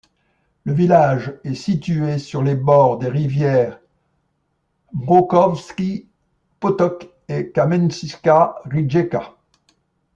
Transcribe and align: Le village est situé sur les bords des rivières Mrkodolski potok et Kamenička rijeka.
Le 0.63 0.73
village 0.73 1.35
est 1.43 1.53
situé 1.53 2.17
sur 2.17 2.41
les 2.41 2.55
bords 2.55 2.97
des 2.97 3.07
rivières 3.07 3.79
Mrkodolski 4.93 6.07
potok 6.59 7.07
et 7.27 7.51
Kamenička 7.51 8.55
rijeka. 8.65 9.35